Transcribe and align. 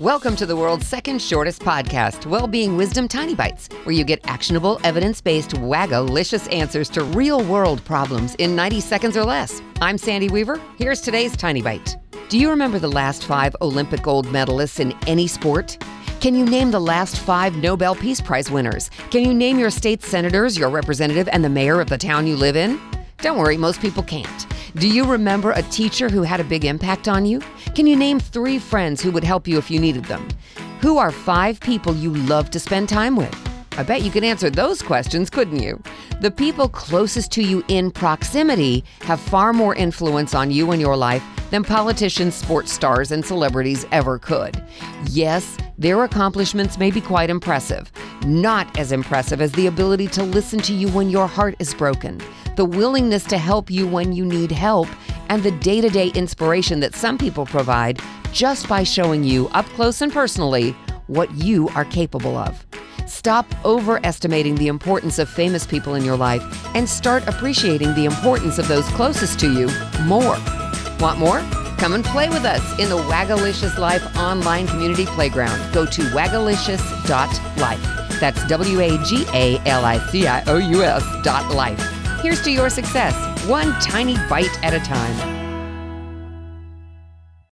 Welcome 0.00 0.34
to 0.36 0.46
the 0.46 0.56
world's 0.56 0.86
second 0.86 1.20
shortest 1.20 1.60
podcast, 1.60 2.24
Wellbeing 2.24 2.78
Wisdom 2.78 3.06
Tiny 3.06 3.34
Bites, 3.34 3.68
where 3.84 3.94
you 3.94 4.02
get 4.02 4.18
actionable, 4.24 4.80
evidence 4.82 5.20
based, 5.20 5.50
wagalicious 5.56 6.50
answers 6.50 6.88
to 6.88 7.04
real 7.04 7.44
world 7.44 7.84
problems 7.84 8.34
in 8.36 8.56
90 8.56 8.80
seconds 8.80 9.14
or 9.14 9.24
less. 9.24 9.60
I'm 9.82 9.98
Sandy 9.98 10.30
Weaver. 10.30 10.58
Here's 10.78 11.02
today's 11.02 11.36
Tiny 11.36 11.60
Bite. 11.60 11.98
Do 12.30 12.38
you 12.38 12.48
remember 12.48 12.78
the 12.78 12.88
last 12.88 13.26
five 13.26 13.54
Olympic 13.60 14.00
gold 14.00 14.26
medalists 14.28 14.80
in 14.80 14.96
any 15.06 15.26
sport? 15.26 15.76
Can 16.22 16.34
you 16.34 16.46
name 16.46 16.70
the 16.70 16.80
last 16.80 17.18
five 17.18 17.56
Nobel 17.56 17.94
Peace 17.94 18.22
Prize 18.22 18.50
winners? 18.50 18.88
Can 19.10 19.22
you 19.22 19.34
name 19.34 19.58
your 19.58 19.68
state 19.68 20.02
senators, 20.02 20.56
your 20.56 20.70
representative, 20.70 21.28
and 21.30 21.44
the 21.44 21.50
mayor 21.50 21.78
of 21.78 21.90
the 21.90 21.98
town 21.98 22.26
you 22.26 22.36
live 22.36 22.56
in? 22.56 22.80
Don't 23.18 23.36
worry, 23.36 23.58
most 23.58 23.82
people 23.82 24.02
can't. 24.02 24.46
Do 24.76 24.88
you 24.88 25.04
remember 25.04 25.50
a 25.50 25.62
teacher 25.62 26.08
who 26.08 26.22
had 26.22 26.38
a 26.38 26.44
big 26.44 26.64
impact 26.64 27.08
on 27.08 27.26
you? 27.26 27.40
Can 27.74 27.88
you 27.88 27.96
name 27.96 28.20
three 28.20 28.58
friends 28.58 29.02
who 29.02 29.10
would 29.10 29.24
help 29.24 29.48
you 29.48 29.58
if 29.58 29.68
you 29.68 29.80
needed 29.80 30.04
them? 30.04 30.28
Who 30.80 30.96
are 30.96 31.10
five 31.10 31.58
people 31.58 31.94
you 31.94 32.14
love 32.14 32.50
to 32.50 32.60
spend 32.60 32.88
time 32.88 33.16
with? 33.16 33.34
I 33.72 33.82
bet 33.82 34.02
you 34.02 34.12
could 34.12 34.22
answer 34.22 34.48
those 34.48 34.80
questions, 34.80 35.28
couldn't 35.28 35.60
you? 35.60 35.82
The 36.20 36.30
people 36.30 36.68
closest 36.68 37.32
to 37.32 37.42
you 37.42 37.64
in 37.66 37.90
proximity 37.90 38.84
have 39.00 39.18
far 39.18 39.52
more 39.52 39.74
influence 39.74 40.34
on 40.34 40.52
you 40.52 40.70
and 40.70 40.80
your 40.80 40.96
life 40.96 41.24
than 41.50 41.64
politicians, 41.64 42.36
sports 42.36 42.72
stars, 42.72 43.10
and 43.10 43.24
celebrities 43.24 43.86
ever 43.90 44.20
could. 44.20 44.62
Yes, 45.06 45.56
their 45.78 46.04
accomplishments 46.04 46.78
may 46.78 46.92
be 46.92 47.00
quite 47.00 47.28
impressive, 47.28 47.90
not 48.24 48.78
as 48.78 48.92
impressive 48.92 49.40
as 49.40 49.50
the 49.52 49.66
ability 49.66 50.06
to 50.08 50.22
listen 50.22 50.60
to 50.60 50.72
you 50.72 50.88
when 50.90 51.10
your 51.10 51.26
heart 51.26 51.56
is 51.58 51.74
broken 51.74 52.20
the 52.60 52.64
willingness 52.66 53.24
to 53.24 53.38
help 53.38 53.70
you 53.70 53.88
when 53.88 54.12
you 54.12 54.22
need 54.22 54.52
help, 54.52 54.86
and 55.30 55.42
the 55.42 55.50
day 55.50 55.80
to 55.80 55.88
day 55.88 56.08
inspiration 56.08 56.78
that 56.78 56.94
some 56.94 57.16
people 57.16 57.46
provide 57.46 57.98
just 58.32 58.68
by 58.68 58.84
showing 58.84 59.24
you 59.24 59.48
up 59.52 59.64
close 59.76 60.02
and 60.02 60.12
personally 60.12 60.72
what 61.06 61.32
you 61.32 61.70
are 61.70 61.86
capable 61.86 62.36
of. 62.36 62.66
Stop 63.06 63.46
overestimating 63.64 64.56
the 64.56 64.66
importance 64.66 65.18
of 65.18 65.26
famous 65.26 65.64
people 65.64 65.94
in 65.94 66.04
your 66.04 66.18
life 66.18 66.42
and 66.76 66.86
start 66.86 67.26
appreciating 67.26 67.94
the 67.94 68.04
importance 68.04 68.58
of 68.58 68.68
those 68.68 68.86
closest 68.88 69.40
to 69.40 69.50
you 69.50 69.68
more. 70.02 70.36
Want 71.00 71.18
more? 71.18 71.40
Come 71.78 71.94
and 71.94 72.04
play 72.04 72.28
with 72.28 72.44
us 72.44 72.78
in 72.78 72.90
the 72.90 72.98
Wagalicious 72.98 73.78
Life 73.78 74.04
online 74.18 74.66
community 74.66 75.06
playground. 75.06 75.72
Go 75.72 75.86
to 75.86 76.02
wagalicious.life. 76.02 78.20
That's 78.20 78.46
W 78.48 78.80
A 78.80 79.02
G 79.04 79.24
A 79.32 79.58
L 79.64 79.86
I 79.86 79.98
C 80.10 80.26
I 80.26 80.44
O 80.44 80.58
U 80.58 80.82
S 80.82 81.02
dot 81.24 81.54
life. 81.54 81.99
Here's 82.22 82.42
to 82.42 82.50
your 82.50 82.68
success, 82.68 83.14
one 83.46 83.72
tiny 83.80 84.14
bite 84.28 84.62
at 84.62 84.74
a 84.74 84.80
time. 84.80 85.39